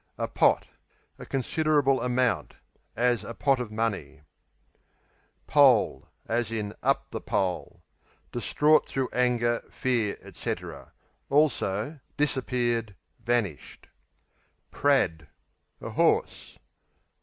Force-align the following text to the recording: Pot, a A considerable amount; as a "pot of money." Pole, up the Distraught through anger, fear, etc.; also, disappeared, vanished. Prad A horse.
Pot, 0.33 0.67
a 1.19 1.21
A 1.21 1.25
considerable 1.27 2.01
amount; 2.01 2.55
as 2.95 3.23
a 3.23 3.35
"pot 3.35 3.59
of 3.59 3.71
money." 3.71 4.21
Pole, 5.45 6.09
up 6.27 7.11
the 7.11 7.67
Distraught 8.31 8.87
through 8.87 9.09
anger, 9.13 9.61
fear, 9.69 10.17
etc.; 10.23 10.91
also, 11.29 11.99
disappeared, 12.17 12.95
vanished. 13.19 13.89
Prad 14.71 15.27
A 15.79 15.91
horse. 15.91 16.57